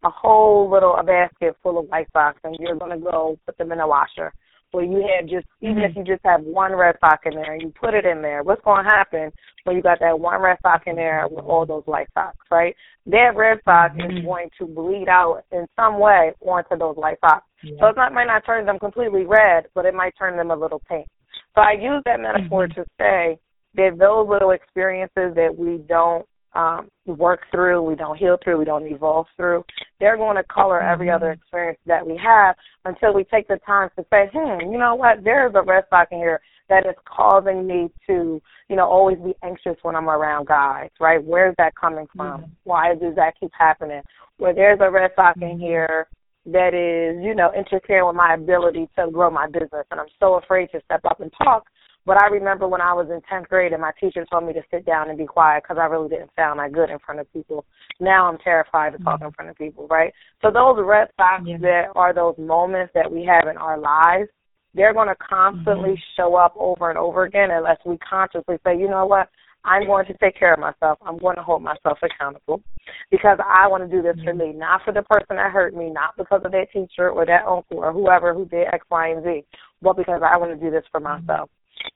[0.03, 3.71] a whole little a basket full of white socks and you're gonna go put them
[3.71, 4.33] in a washer,
[4.73, 5.91] where you have just even mm-hmm.
[5.91, 8.43] if you just have one red sock in there and you put it in there,
[8.43, 9.31] what's going to happen
[9.63, 12.75] when you got that one red sock in there with all those white socks, right?
[13.05, 14.17] That red sock mm-hmm.
[14.17, 17.45] is going to bleed out in some way onto those white socks.
[17.61, 17.75] Yeah.
[17.79, 20.55] So it not, might not turn them completely red, but it might turn them a
[20.55, 21.07] little pink.
[21.55, 22.81] So I use that metaphor mm-hmm.
[22.81, 23.39] to say
[23.75, 28.65] that those little experiences that we don't um, work through, we don't heal through, we
[28.65, 29.63] don't evolve through,
[29.99, 31.41] they're going to color every other mm-hmm.
[31.41, 35.23] experience that we have until we take the time to say, hmm, you know what,
[35.23, 36.39] there's a red sock in here
[36.69, 41.23] that is causing me to, you know, always be anxious when I'm around guys, right?
[41.23, 42.41] Where's that coming from?
[42.41, 42.51] Mm-hmm.
[42.63, 44.01] Why does that keep happening?
[44.37, 45.59] Where there's a red sock in mm-hmm.
[45.59, 46.07] here
[46.45, 50.35] that is, you know, interfering with my ability to grow my business and I'm so
[50.35, 51.65] afraid to step up and talk
[52.05, 54.61] but I remember when I was in 10th grade and my teacher told me to
[54.69, 57.31] sit down and be quiet because I really didn't sound that good in front of
[57.31, 57.65] people.
[57.99, 59.27] Now I'm terrified to talk mm-hmm.
[59.27, 60.13] in front of people, right?
[60.41, 61.57] So those red socks yeah.
[61.61, 64.29] that are those moments that we have in our lives,
[64.73, 66.21] they're going to constantly mm-hmm.
[66.21, 69.29] show up over and over again unless we consciously say, you know what?
[69.65, 70.99] I'm going to take care of myself.
[71.05, 72.61] I'm going to hold myself accountable
[73.09, 75.89] because I want to do this for me, not for the person that hurt me,
[75.89, 79.23] not because of that teacher or that uncle or whoever who did X, Y, and
[79.23, 79.45] Z,
[79.81, 81.49] but because I want to do this for myself.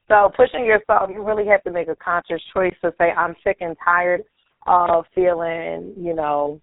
[0.08, 3.58] So pushing yourself, you really have to make a conscious choice to say, I'm sick
[3.60, 4.22] and tired
[4.66, 6.60] of feeling, you know,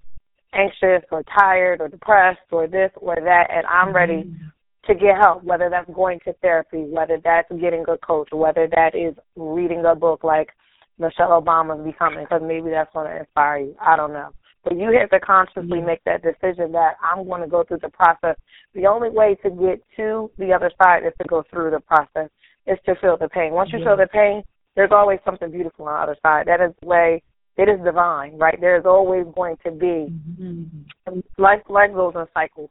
[0.53, 4.47] anxious or tired or depressed or this or that, and I'm ready mm-hmm.
[4.87, 8.95] to get help, whether that's going to therapy, whether that's getting a coach, whether that
[8.95, 10.49] is reading a book like
[10.97, 13.75] Michelle Obama's Becoming, because maybe that's going to inspire you.
[13.81, 14.29] I don't know.
[14.63, 15.85] But you have to consciously mm-hmm.
[15.85, 18.35] make that decision that I'm going to go through the process.
[18.73, 22.29] The only way to get to the other side is to go through the process
[22.67, 23.53] is to feel the pain.
[23.53, 23.85] Once you yeah.
[23.85, 24.43] feel the pain,
[24.75, 26.47] there's always something beautiful on the other side.
[26.47, 27.23] That is the way
[27.57, 28.57] it is divine, right?
[28.59, 31.19] There's always going to be mm-hmm.
[31.37, 32.69] life life goes in cycles.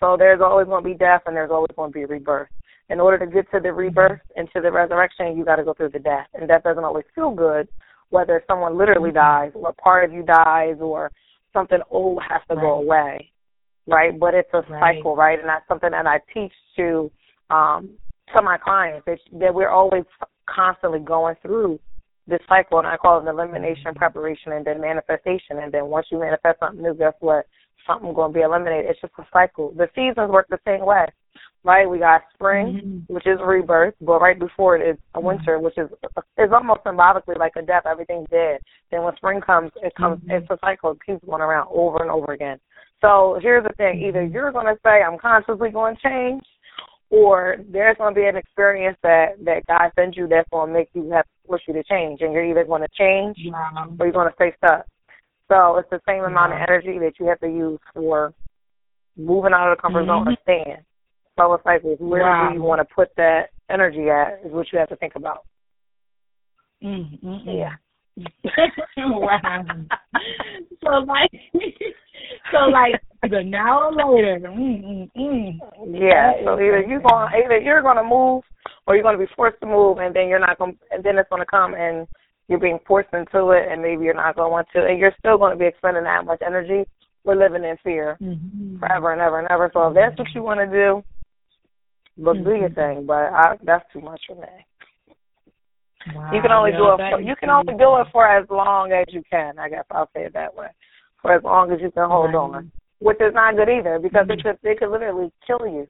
[0.00, 2.48] So there's always going to be death and there's always going to be rebirth.
[2.90, 3.78] In order to get to the mm-hmm.
[3.78, 6.84] rebirth and to the resurrection, you got to go through the death, and death doesn't
[6.84, 7.68] always feel good.
[8.10, 9.18] Whether someone literally mm-hmm.
[9.18, 11.10] dies, or part of you dies, or
[11.52, 12.62] something old has to right.
[12.62, 13.30] go away,
[13.86, 14.18] right?
[14.18, 14.96] But it's a right.
[14.96, 15.38] cycle, right?
[15.38, 17.10] And that's something that I teach to
[17.50, 17.90] um,
[18.36, 20.04] to my clients that, that we're always
[20.48, 21.78] constantly going through
[22.28, 25.58] this cycle, and I call it elimination, preparation, and then manifestation.
[25.62, 27.46] And then once you manifest something new, guess what?
[27.86, 28.90] Something's going to be eliminated.
[28.90, 29.72] It's just a cycle.
[29.72, 31.06] The seasons work the same way,
[31.64, 31.88] right?
[31.88, 33.14] We got spring, mm-hmm.
[33.14, 35.88] which is rebirth, but right before it is a winter, which is
[36.36, 37.84] is almost symbolically like a death.
[37.86, 38.60] Everything's dead.
[38.90, 40.20] Then when spring comes, it comes.
[40.20, 40.32] Mm-hmm.
[40.32, 40.92] It's a cycle.
[40.92, 42.58] It keeps going around over and over again.
[43.00, 46.42] So here's the thing: either you're going to say, "I'm consciously going to change,"
[47.10, 50.74] or there's going to be an experience that that God sends you that's going to
[50.74, 53.36] make you have to push you to change, and you're either going to change
[53.98, 54.86] or you're going to stay stuck.
[55.48, 58.34] So it's the same amount of energy that you have to use for
[59.16, 60.26] moving out of the comfort mm-hmm.
[60.26, 60.84] zone or staying.
[61.38, 62.48] So it's like where wow.
[62.50, 65.44] do you want to put that energy at is what you have to think about.
[66.84, 67.48] Mm-hmm.
[67.48, 67.74] Yeah.
[68.96, 69.64] Wow.
[70.82, 71.30] so like,
[72.52, 74.40] so like either now or later.
[74.48, 75.58] Mm, mm, mm.
[75.92, 76.32] Yeah.
[76.44, 78.42] So either you're gonna either you're going to move
[78.86, 81.18] or you're going to be forced to move, and then you're not going, and then
[81.18, 82.06] it's going to come and
[82.48, 85.14] you're being forced into it, and maybe you're not going to want to, and you're
[85.18, 86.88] still going to be expending that much energy.
[87.24, 88.78] We're living in fear mm-hmm.
[88.78, 89.70] forever and ever and ever.
[89.74, 91.02] So if that's what you want to do,
[92.16, 92.44] look, mm-hmm.
[92.44, 92.96] do your mm-hmm.
[92.96, 93.06] thing.
[93.06, 94.48] But I, that's too much for me.
[96.14, 96.96] Wow, you can only do it.
[96.96, 99.58] For, you can only do it for as long as you can.
[99.58, 100.68] I guess I'll say it that way.
[101.22, 102.38] For as long as you can hold right.
[102.38, 104.38] on, which is not good either because mm-hmm.
[104.38, 105.86] it could it could literally kill you,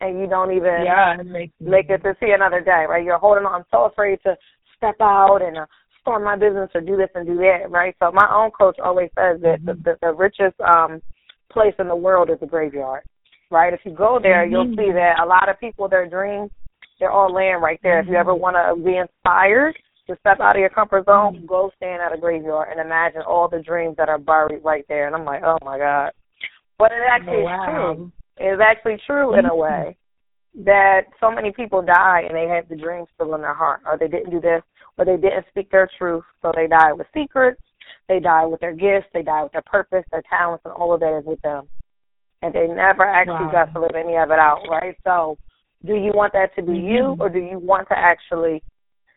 [0.00, 2.84] and you don't even yeah, it make it to see another day.
[2.88, 3.04] Right?
[3.04, 3.64] You're holding on.
[3.70, 4.36] So afraid to
[4.76, 5.66] step out and uh,
[6.00, 7.70] start my business or do this and do that.
[7.70, 7.94] Right?
[7.98, 9.82] So my own coach always says that mm-hmm.
[9.84, 11.02] the, the, the richest um
[11.52, 13.02] place in the world is the graveyard.
[13.50, 13.72] Right?
[13.72, 14.52] If you go there, mm-hmm.
[14.52, 16.50] you'll see that a lot of people their dreams
[17.00, 18.00] they're all laying right there.
[18.00, 18.10] Mm-hmm.
[18.10, 18.42] If you ever mm-hmm.
[18.42, 21.46] want to be inspired to step out of your comfort zone, mm-hmm.
[21.46, 25.06] go stand at a graveyard and imagine all the dreams that are buried right there.
[25.06, 26.12] And I'm like, oh my god.
[26.78, 27.64] But it actually wow.
[27.64, 28.12] is true.
[28.36, 29.96] It's actually true in a way
[30.64, 33.98] that so many people die and they have the dreams still in their heart, or
[33.98, 34.62] they didn't do this,
[34.98, 37.60] or they didn't speak their truth, so they die with secrets.
[38.08, 39.06] They die with their gifts.
[39.14, 41.68] They die with their purpose, their talents, and all of that is with them.
[42.42, 43.52] And they never actually wow.
[43.52, 44.96] got to live any of it out, right?
[45.04, 45.38] So
[45.84, 47.22] do you want that to be you, mm-hmm.
[47.22, 48.62] or do you want to actually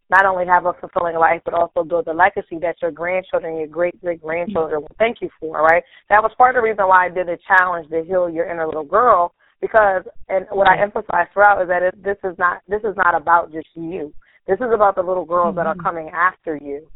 [0.09, 3.59] not only have a fulfilling life, but also build a legacy that your grandchildren, and
[3.59, 5.83] your great great grandchildren will thank you for, right?
[6.09, 8.65] That was part of the reason why I did a challenge to heal your inner
[8.65, 12.81] little girl because, and what I emphasize throughout is that it, this is not this
[12.83, 14.13] is not about just you.
[14.47, 15.85] This is about the little girls that are mm-hmm.
[15.85, 16.87] coming after you,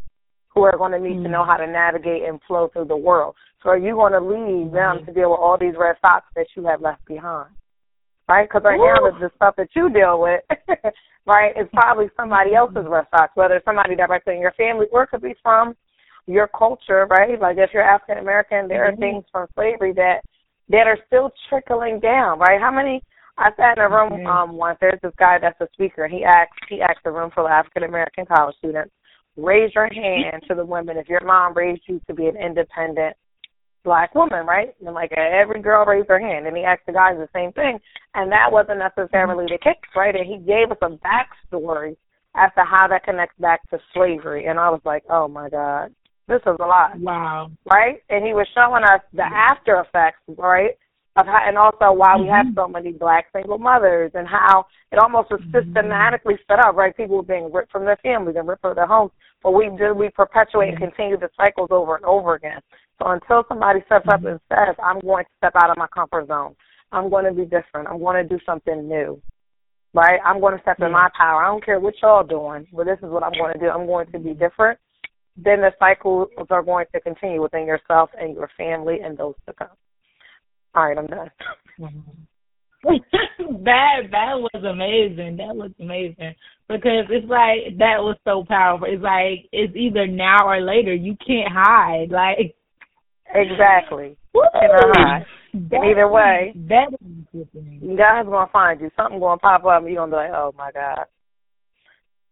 [0.53, 1.23] who are going to need mm-hmm.
[1.23, 1.51] to know mm-hmm.
[1.51, 3.36] how to navigate and flow through the world.
[3.63, 6.47] So are you going to leave them to deal with all these red socks that
[6.56, 7.49] you have left behind?
[8.27, 8.47] Right?
[8.47, 10.41] Because right now the, the stuff that you deal with,
[11.25, 15.09] right, is probably somebody else's socks, whether it's somebody directly in your family or it
[15.09, 15.75] could be from
[16.27, 17.39] your culture, right?
[17.39, 19.01] Like if you're African American, there mm-hmm.
[19.01, 20.21] are things from slavery that
[20.69, 22.59] that are still trickling down, right?
[22.59, 23.01] How many?
[23.39, 24.27] I sat in a room mm-hmm.
[24.27, 24.77] um once.
[24.81, 26.07] There's this guy that's a speaker.
[26.07, 28.91] He asked he asked a room full of African American college students,
[29.37, 33.15] raise your hand to the women if your mom raised you to be an independent
[33.83, 34.75] black woman, right?
[34.85, 37.79] And like every girl raised her hand, and he asked the guys the same thing,
[38.15, 40.15] and that wasn't necessarily the case, right?
[40.15, 41.95] And he gave us a backstory
[42.35, 45.93] as to how that connects back to slavery, and I was like, oh my god,
[46.27, 46.99] this is a lot.
[46.99, 47.51] Wow.
[47.69, 48.03] Right?
[48.09, 50.71] And he was showing us the after effects, right?
[51.15, 52.23] Of how, and also why mm-hmm.
[52.23, 52.59] we have mm-hmm.
[52.59, 55.57] so many black single mothers and how it almost was mm-hmm.
[55.57, 56.95] systematically set up, right?
[56.95, 59.11] People were being ripped from their families and ripped from their homes.
[59.41, 62.59] But we do we perpetuate and continue the cycles over and over again.
[62.99, 64.27] So until somebody steps up mm-hmm.
[64.27, 66.55] and says, I'm going to step out of my comfort zone.
[66.91, 67.88] I'm going to be different.
[67.88, 69.21] I'm going to do something new.
[69.93, 70.19] Right?
[70.23, 71.43] I'm going to step in my power.
[71.43, 73.69] I don't care what y'all doing, but this is what I'm going to do.
[73.69, 74.79] I'm going to be different
[75.38, 79.53] then the cycles are going to continue within yourself and your family and those to
[79.53, 79.67] come.
[80.73, 81.29] All right, I'm done.
[83.63, 85.38] that that was amazing.
[85.38, 86.36] That was amazing
[86.67, 88.88] because it's like that was so powerful.
[88.89, 90.93] It's like it's either now or later.
[90.93, 92.10] You can't hide.
[92.10, 92.55] Like
[93.33, 94.17] exactly.
[94.35, 95.25] Hide.
[95.53, 96.53] That, Either way,
[97.97, 98.91] God's gonna find you.
[98.95, 101.05] Something gonna pop up, and you're gonna be like, "Oh my God."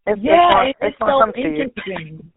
[0.07, 2.31] It's, yeah, it's, it's, it's so interesting.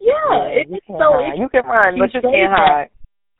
[0.00, 2.88] Yeah, it's so you can run, but you can't hide.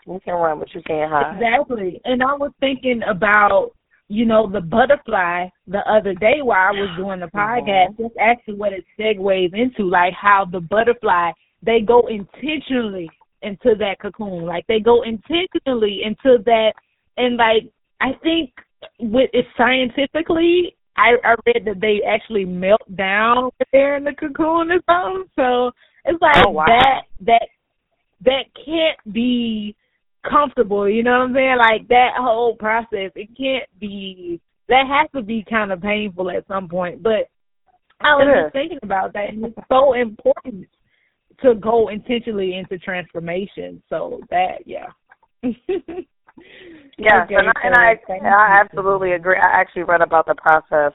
[0.06, 1.36] You can run, but you can't hide.
[1.36, 2.00] Exactly.
[2.04, 3.70] And I was thinking about,
[4.08, 7.38] you know, the butterfly the other day while I was doing the mm-hmm.
[7.38, 7.92] podcast.
[7.92, 8.02] Mm-hmm.
[8.02, 11.30] That's actually what it segues into, like how the butterfly
[11.62, 13.08] they go intentionally
[13.42, 14.44] into that cocoon.
[14.44, 16.72] Like they go intentionally into that
[17.16, 18.52] and like I think
[18.98, 24.70] with it scientifically I, I read that they actually melt down there in the cocoon
[24.70, 25.24] or something.
[25.36, 25.70] So
[26.04, 26.66] it's like oh, wow.
[26.66, 27.48] that that
[28.24, 29.74] that can't be
[30.28, 31.56] comfortable, you know what I'm saying?
[31.58, 36.46] Like that whole process, it can't be that has to be kind of painful at
[36.46, 37.02] some point.
[37.02, 37.28] But
[38.00, 40.68] I was just thinking about that and it's so important
[41.42, 43.82] to go intentionally into transformation.
[43.88, 44.86] So that yeah.
[45.42, 49.36] yes, okay, and, I, and I I absolutely agree.
[49.36, 50.92] I actually read about the process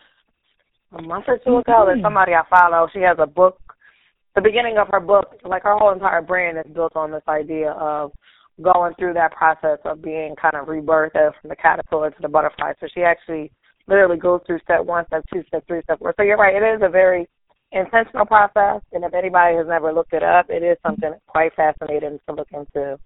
[0.91, 1.63] a month or two ago.
[1.67, 1.88] Mm-hmm.
[1.88, 2.88] There's somebody I follow.
[2.93, 3.60] She has a book
[4.36, 7.71] the beginning of her book, like her whole entire brand is built on this idea
[7.71, 8.12] of
[8.62, 12.73] going through that process of being kind of rebirthed from the caterpillar to the butterfly.
[12.79, 13.51] So she actually
[13.88, 16.13] literally goes through step one, step two, step three, step four.
[16.17, 17.27] So you're right, it is a very
[17.76, 22.20] intentional process, and if anybody has never looked it up, it is something quite fascinating
[22.28, 22.98] to look into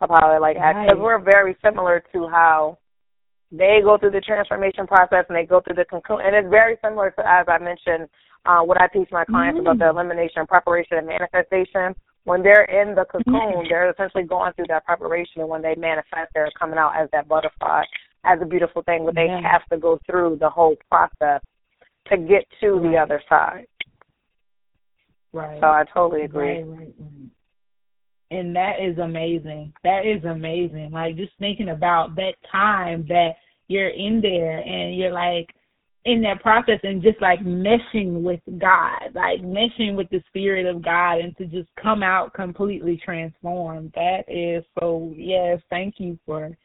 [0.00, 0.78] of how it like acts.
[0.86, 2.78] Because we're very similar to how
[3.52, 6.76] they go through the transformation process and they go through the cocoon, and it's very
[6.82, 8.08] similar to as I mentioned
[8.46, 9.66] uh, what I teach my clients mm-hmm.
[9.66, 9.94] about the mm.
[9.94, 11.94] elimination, preparation, and manifestation.
[12.24, 13.68] When they're in the cocoon, mm-hmm.
[13.68, 17.28] they're essentially going through that preparation, and when they manifest, they're coming out as that
[17.28, 17.82] butterfly,
[18.24, 19.04] as a beautiful thing.
[19.04, 19.40] But they yeah.
[19.42, 21.42] have to go through the whole process
[22.08, 22.90] to get to right.
[22.90, 23.66] the other side.
[25.32, 25.60] Right.
[25.60, 26.58] So I totally agree.
[26.58, 27.30] Right, right, right.
[28.32, 29.72] And that is amazing.
[29.82, 30.90] That is amazing.
[30.92, 33.32] Like just thinking about that time that
[33.68, 35.48] you're in there and you're like,
[36.06, 40.82] in that process and just like meshing with God, like meshing with the spirit of
[40.82, 43.92] God and to just come out completely transformed.
[43.94, 46.56] That is so yes, thank you for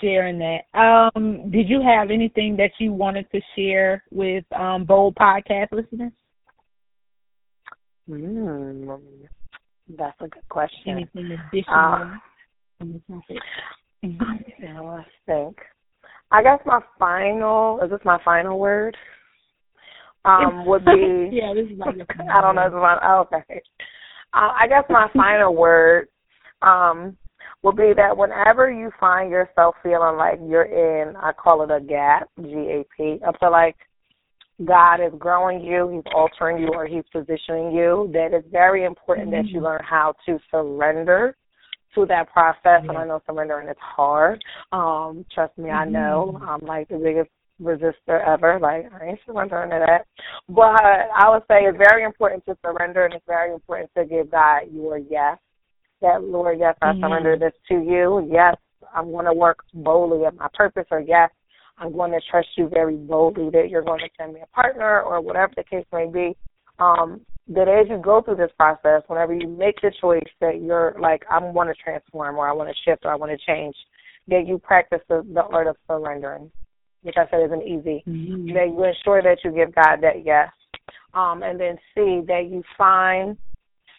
[0.00, 0.60] sharing that.
[0.74, 6.12] Um, did you have anything that you wanted to share with um Bold Podcast listeners?
[8.08, 9.00] Mm,
[9.96, 10.92] that's a good question.
[10.96, 12.18] Anything additional
[12.80, 13.18] uh,
[14.02, 15.56] yeah, let's think.
[16.30, 18.96] I guess my final is this my final word?
[20.24, 21.96] Um, would be yeah, this is like
[22.32, 23.62] I don't know my oh, okay.
[24.34, 26.08] Uh, I guess my final word
[26.62, 27.16] um
[27.62, 31.80] would be that whenever you find yourself feeling like you're in, I call it a
[31.80, 33.20] gap, G A P.
[33.26, 33.76] I feel like
[34.64, 38.10] God is growing you, He's altering you, or He's positioning you.
[38.12, 39.42] That it's very important mm-hmm.
[39.42, 39.66] that you mm-hmm.
[39.66, 41.36] learn how to surrender
[41.94, 44.42] to that process, and I know surrendering is hard.
[44.72, 46.34] Um, trust me, I know.
[46.34, 46.48] Mm-hmm.
[46.48, 47.30] I'm like the biggest
[47.60, 48.58] resistor ever.
[48.60, 50.06] Like I ain't surrendering to that.
[50.48, 50.80] But
[51.14, 54.62] I would say it's very important to surrender and it's very important to give God
[54.70, 55.38] your yes.
[56.02, 57.04] That Lord, yes, I mm-hmm.
[57.04, 58.28] surrender this to you.
[58.30, 58.56] Yes,
[58.94, 61.30] I'm going to work boldly at my purpose, or yes,
[61.78, 65.02] I'm going to trust you very boldly that you're going to send me a partner
[65.02, 66.36] or whatever the case may be.
[66.78, 70.96] Um, that as you go through this process, whenever you make the choice that you're
[71.00, 73.74] like, I want to transform or I want to shift or I want to change,
[74.28, 76.50] that you practice the, the art of surrendering,
[77.02, 78.02] which I said isn't easy.
[78.06, 78.52] Mm-hmm.
[78.54, 80.48] That you ensure that you give God that yes.
[81.14, 83.36] Um, and then see that you find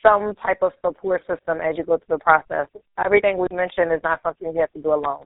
[0.04, 2.68] some type of support system as you go through the process.
[3.04, 5.24] Everything we mentioned is not something you have to do alone.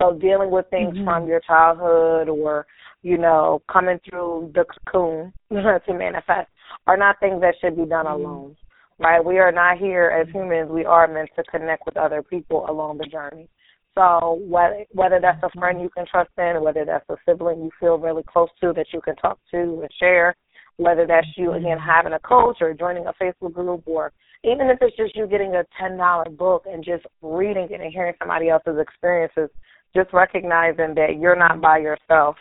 [0.00, 1.04] So dealing with things mm-hmm.
[1.04, 2.66] from your childhood or,
[3.02, 6.48] you know, coming through the cocoon to manifest
[6.86, 8.24] are not things that should be done mm-hmm.
[8.24, 8.56] alone.
[8.98, 9.24] Right?
[9.24, 12.98] We are not here as humans, we are meant to connect with other people along
[12.98, 13.48] the journey.
[13.94, 17.70] So whether whether that's a friend you can trust in, whether that's a sibling you
[17.80, 20.36] feel really close to that you can talk to and share,
[20.76, 24.12] whether that's you again having a coach or joining a Facebook group or
[24.44, 27.92] even if it's just you getting a ten dollar book and just reading it and
[27.92, 29.50] hearing somebody else's experiences,
[29.94, 32.36] just recognizing that you're not by yourself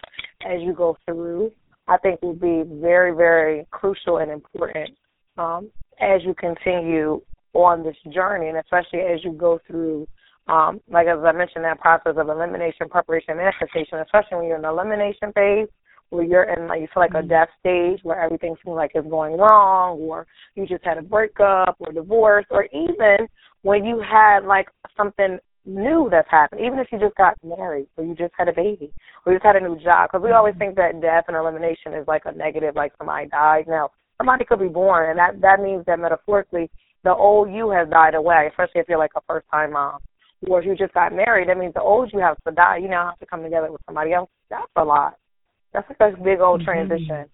[0.46, 1.52] as you go through,
[1.88, 4.92] I think will be very, very crucial and important
[5.38, 5.70] um,
[6.00, 7.22] as you continue
[7.54, 10.08] on this journey and especially as you go through
[10.50, 14.64] um, like as I mentioned, that process of elimination, preparation, manifestation, especially when you're in
[14.64, 15.68] the elimination phase,
[16.10, 17.28] where you're in like you feel like a mm-hmm.
[17.28, 20.26] death stage where everything seems like it's going wrong, or
[20.56, 23.28] you just had a breakup or divorce, or even
[23.62, 28.04] when you had like something new that's happened, even if you just got married or
[28.04, 28.92] you just had a baby
[29.26, 31.94] or you just had a new job, because we always think that death and elimination
[31.94, 33.66] is like a negative, like somebody died.
[33.68, 36.70] Now, somebody could be born, and that that means that metaphorically
[37.04, 40.00] the old you has died away, especially if you're like a first time mom
[40.48, 42.78] or if you just got married, that means the old you have to die.
[42.78, 44.30] You now have to come together with somebody else.
[44.50, 45.16] That's a lot.
[45.74, 46.72] That's like a big old mm-hmm.
[46.72, 47.26] transition.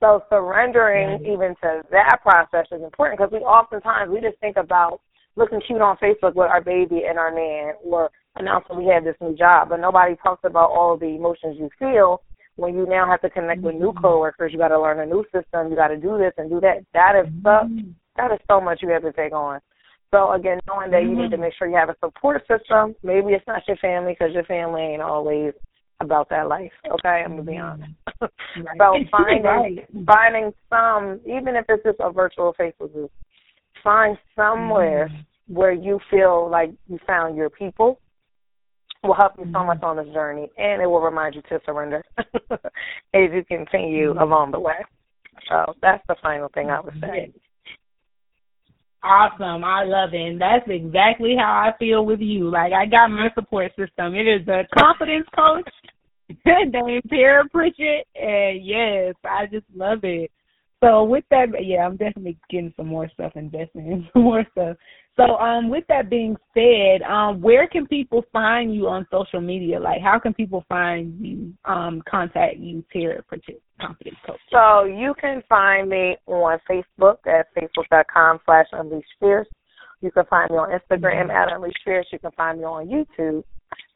[0.00, 5.00] So surrendering even to that process is important because we oftentimes we just think about
[5.36, 9.16] looking cute on Facebook with our baby and our man or announcing we have this
[9.20, 12.22] new job, but nobody talks about all the emotions you feel
[12.56, 13.66] when you now have to connect mm-hmm.
[13.66, 14.02] with new mm-hmm.
[14.04, 14.52] coworkers.
[14.52, 15.70] You got to learn a new system.
[15.70, 16.84] You got to do this and do that.
[16.94, 17.78] That is mm-hmm.
[17.78, 19.60] so, that is so much you have to take on.
[20.12, 21.42] So again, knowing that you need to mm-hmm.
[21.42, 22.94] make sure you have a support system.
[23.02, 25.54] Maybe it's not your family because your family ain't always
[26.00, 26.72] about that life.
[26.86, 27.92] Okay, I'm gonna be honest.
[28.20, 28.62] Mm-hmm.
[28.62, 28.78] Right.
[28.78, 30.06] so finding right.
[30.06, 33.10] finding some, even if it's just a virtual Facebook group,
[33.82, 35.54] find somewhere mm-hmm.
[35.54, 37.98] where you feel like you found your people.
[39.04, 42.04] Will help you so much on this journey, and it will remind you to surrender
[42.52, 42.60] as
[43.12, 44.76] you continue along the way.
[45.48, 47.32] So that's the final thing I would say.
[49.02, 49.64] Awesome.
[49.64, 50.20] I love it.
[50.20, 52.48] And that's exactly how I feel with you.
[52.50, 54.14] Like I got my support system.
[54.14, 55.68] It is a confidence coach
[56.46, 58.06] named Taria Pritchett.
[58.14, 60.30] And yes, I just love it.
[60.82, 64.76] So with that, yeah, I'm definitely getting some more stuff, investing in some more stuff.
[65.16, 69.78] So um, with that being said, um, where can people find you on social media?
[69.78, 73.22] Like, how can people find you, um, contact you, Taria
[73.80, 74.40] Confidence Coach?
[74.50, 79.48] So you can find me on Facebook at facebook.com slash Unleash Fierce.
[80.00, 81.30] You can find me on Instagram mm-hmm.
[81.30, 82.06] at Unleash Fierce.
[82.10, 83.44] You can find me on YouTube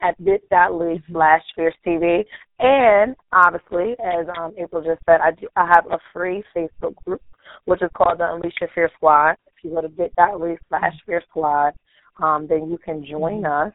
[0.02, 2.24] at bit.ly slash fierce TV.
[2.58, 7.22] And obviously, as um, April just said, I do I have a free Facebook group
[7.64, 9.36] which is called the Unleash Your Fierce Squad.
[9.46, 11.74] If you go to bit.ly slash fierce squad,
[12.22, 13.72] um, then you can join us.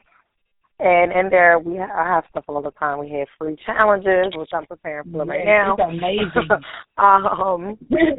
[0.84, 2.98] And in there, we ha- I have stuff all the time.
[3.00, 5.76] We have free challenges, which I'm preparing for right now.
[5.78, 6.50] It's amazing.
[6.98, 7.78] um, um,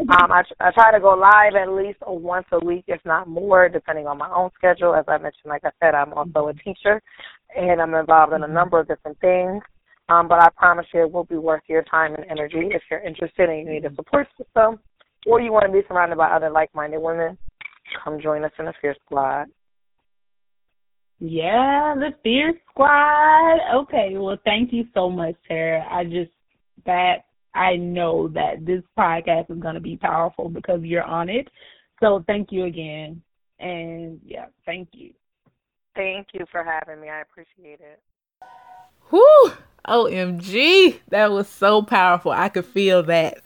[0.09, 4.07] I, I try to go live at least once a week, if not more, depending
[4.07, 4.95] on my own schedule.
[4.95, 7.03] As I mentioned, like I said, I'm also a teacher,
[7.57, 9.61] and I'm involved in a number of different things.
[10.09, 13.01] Um, but I promise you, it will be worth your time and energy if you're
[13.01, 14.79] interested and you need a support system
[15.27, 17.39] or you want to be surrounded by other like-minded women,
[18.05, 19.47] come join us in the Fierce Squad.
[21.25, 23.61] Yeah, the Fear Squad.
[23.83, 25.87] Okay, well, thank you so much, Taria.
[25.89, 26.33] I just
[26.85, 31.47] that I know that this podcast is going to be powerful because you're on it.
[32.01, 33.23] So thank you again,
[33.61, 35.13] and yeah, thank you.
[35.95, 37.09] Thank you for having me.
[37.09, 38.01] I appreciate it.
[39.13, 39.53] Whoo!
[39.87, 42.33] OMG, that was so powerful.
[42.33, 43.39] I could feel that.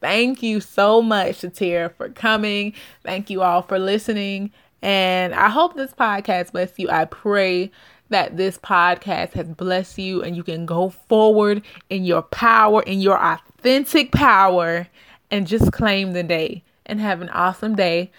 [0.00, 2.74] Thank you so much, Shatira, for coming.
[3.02, 4.52] Thank you all for listening.
[4.82, 6.88] And I hope this podcast bless you.
[6.90, 7.70] I pray
[8.08, 13.00] that this podcast has blessed you and you can go forward in your power, in
[13.00, 14.86] your authentic power,
[15.30, 18.10] and just claim the day and have an awesome day.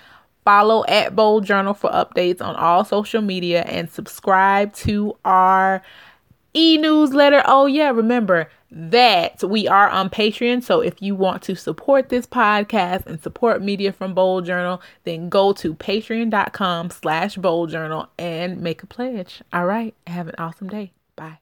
[0.44, 5.82] Follow at Bold Journal for updates on all social media and subscribe to our
[6.54, 7.44] e-newsletter.
[7.46, 10.64] Oh yeah, remember that we are on Patreon.
[10.64, 15.30] So if you want to support this podcast and support media from Bold Journal, then
[15.30, 19.42] go to patreon.com slash bold journal and make a pledge.
[19.54, 19.96] All right.
[20.06, 20.92] Have an awesome day.
[21.16, 21.40] Bye.